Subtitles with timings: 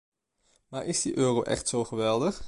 [0.67, 2.39] Maar is die euro echt zo geweldig?